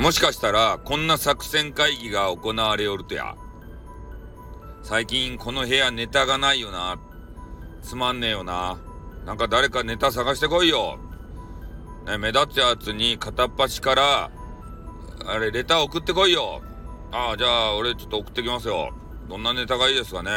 [0.00, 3.36] もしかしたら、こんな作戦会議が行われよるとや。
[4.82, 6.98] 最近この部屋ネタがないよな。
[7.82, 8.78] つまんねえよな。
[9.26, 10.98] なんか誰かネタ探してこいよ。
[12.06, 14.30] ね、目立つやつに片っ端から、
[15.26, 16.62] あれ、レター送ってこいよ。
[17.12, 18.94] ああ、じゃあ、俺ちょっと送ってきますよ。
[19.28, 20.30] どんなネタがいいですかね。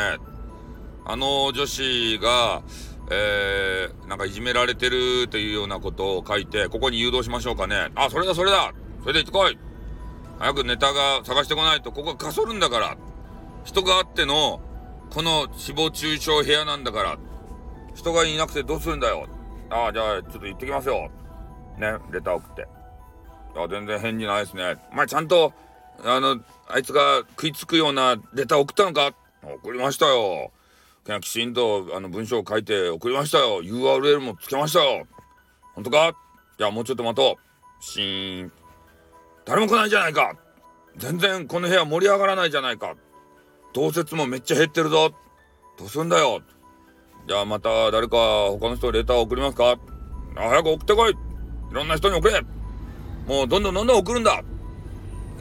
[1.05, 2.63] あの女子が、
[3.09, 7.93] えー、なんかいじめられてるというようなことを書いて、ここに誘導しましょうかね。
[7.95, 9.57] あ、それだ、それだそれで行ってこい
[10.39, 12.97] 早くネタが探してこないと、ここはかそるんだから。
[13.65, 14.61] 人があっての、
[15.09, 17.17] この誹謗中傷部屋なんだから。
[17.93, 19.27] 人がいなくてどうするんだよ。
[19.69, 21.09] ああ、じゃあ、ちょっと行ってきますよ。
[21.77, 22.67] ね、レター送って。
[23.55, 24.75] あ、全然返事ないですね。
[24.91, 25.53] お前ちゃんと、
[26.03, 29.13] あの、あいつが食いつくようなレター送ったのか？
[29.43, 30.51] 送りましたよ。
[31.21, 33.61] きちんとあの文章を書いて送りましたよ。
[33.61, 35.05] URL もつけましたよ。
[35.75, 36.15] 本当か？
[36.57, 37.83] じゃあもうちょっと待とう。
[37.83, 38.51] シーン。
[39.45, 40.35] 誰も来ないじゃないか。
[40.97, 42.95] 全然この部屋盛り上がらないじゃないか。
[43.73, 45.11] 同説もめっちゃ減ってるぞ。
[45.77, 46.41] どうすんだよ。
[47.27, 48.17] じゃあまた誰か
[48.49, 49.77] 他の人レター送りますか
[50.35, 51.11] 早く送ってこい。
[51.11, 51.15] い
[51.71, 52.41] ろんな人に送れ。
[53.27, 54.43] もうどんどんどんどん送るんだ。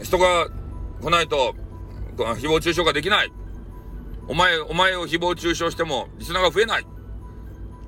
[0.02, 0.48] 人が
[1.00, 1.54] 来ないと、
[2.16, 3.32] 誹謗中傷ができない。
[4.28, 6.86] お前、お前を誹謗中傷しても、リスナーが増えない。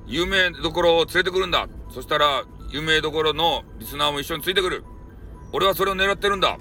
[0.05, 1.67] 有名どころを連れてくるんだ。
[1.89, 4.83] そしたら、有名どころのリスナーも一緒についてくる。
[5.55, 6.57] 俺はそれを狙ってるんだ。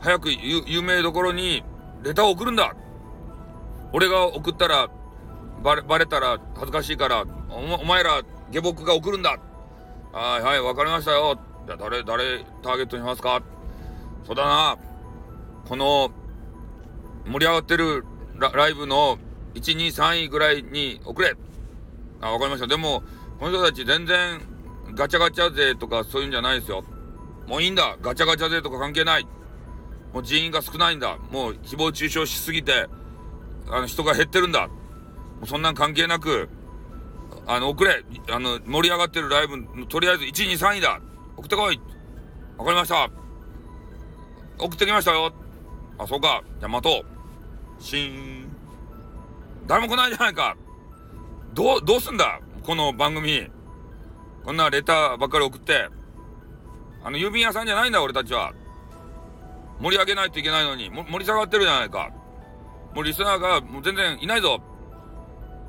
[0.00, 1.62] 早く有名どころに
[2.02, 2.74] レターを送るんだ。
[3.92, 4.88] 俺が送ったら、
[5.62, 9.38] バレ、バレたら恥ずかしいから、おお前ら下僕が送るんだ。
[10.12, 11.38] はいはい、わかりましたよ。
[11.66, 13.42] じゃあ誰、誰ターゲットにしますか？
[14.26, 14.78] そうだな。
[15.68, 16.10] この、
[17.26, 18.06] 盛り上がってる
[18.38, 19.18] ラライブの
[19.52, 21.36] 1、2、3位ぐらいに送れ。
[22.22, 22.66] あ、わかりました。
[22.66, 23.02] でも、
[23.38, 24.40] この人たち全然
[24.94, 26.84] ガチャガチャ勢とかそういうんじゃないですよ。
[27.46, 27.96] もういいんだ。
[28.00, 29.26] ガチャガチャ勢とか関係ない。
[30.12, 31.18] もう人員が少ないんだ。
[31.30, 32.86] もう誹謗中傷しすぎて、
[33.68, 34.68] あの人が減ってるんだ。
[34.68, 34.74] も
[35.42, 36.48] うそんなん関係なく、
[37.46, 38.04] あの、送れ。
[38.30, 41.00] あの、盛り上がってるライブの、とりあえず1、2、3位だ。
[41.36, 41.80] 送ってこい。
[42.56, 43.10] わかりました。
[44.58, 45.32] 送ってきましたよ。
[45.98, 46.42] あ、そうか。
[46.60, 47.04] じゃあ待と
[47.80, 47.82] う。
[47.82, 48.56] シーン。
[49.66, 50.56] 誰も来ないじゃないか。
[51.52, 53.48] どう、どうすんだこの番組。
[54.44, 55.88] こんなレターばっかり送って。
[57.04, 58.52] あの、郵便屋さんじゃないんだ、俺たちは。
[59.78, 62.10] 盛り上げないといけないのに、盛り下がってるじゃないか。
[62.94, 64.58] もうリスナーがもう全然いないぞ。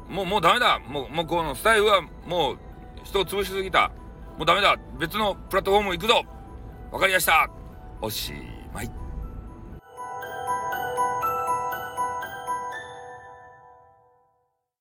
[0.07, 0.79] もう、もうダメだ。
[0.79, 2.57] もう、もうこのスタイルはもう
[3.03, 3.91] 人を潰しすぎた。
[4.38, 4.78] もうダメだ。
[4.97, 6.23] 別のプラットフォーム行くぞ。
[6.91, 7.50] わかりました。
[8.02, 8.31] おし
[8.73, 9.04] まい。